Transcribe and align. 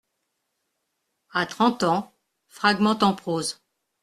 A 1.31 1.45
trente 1.45 1.83
ans, 1.83 2.11
fragment 2.47 2.97
en 3.03 3.13
prose. 3.13 3.57